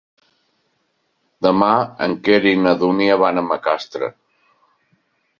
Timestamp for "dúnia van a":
2.83-3.43